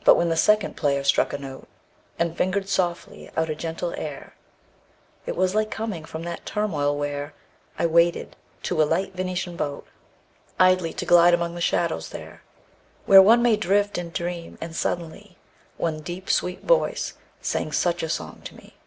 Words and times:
II. 0.00 0.04
But 0.06 0.16
when 0.16 0.30
the 0.30 0.38
second 0.38 0.74
player 0.74 1.04
struck 1.04 1.34
a 1.34 1.38
note 1.38 1.68
And 2.18 2.34
fingered 2.34 2.66
softly 2.66 3.28
out 3.36 3.50
a 3.50 3.54
gentle 3.54 3.92
air 3.92 4.34
It 5.26 5.36
was 5.36 5.54
like 5.54 5.70
coming 5.70 6.06
from 6.06 6.22
that 6.22 6.46
turmoil 6.46 6.96
where 6.96 7.34
I 7.78 7.84
waited, 7.84 8.36
to 8.62 8.80
a 8.82 8.88
light 8.88 9.14
Venetian 9.14 9.54
boat, 9.54 9.86
Idly 10.58 10.94
to 10.94 11.04
glide 11.04 11.34
among 11.34 11.54
the 11.54 11.60
shadows, 11.60 12.08
there 12.08 12.40
Where 13.04 13.20
one 13.20 13.42
may 13.42 13.56
drift 13.58 13.98
and 13.98 14.14
dream; 14.14 14.56
and 14.62 14.74
suddenly 14.74 15.36
One 15.76 16.00
deep 16.00 16.30
sweet 16.30 16.62
voice 16.64 17.12
sang 17.42 17.70
such 17.70 18.02
a 18.02 18.08
song 18.08 18.40
to 18.46 18.54
me. 18.56 18.78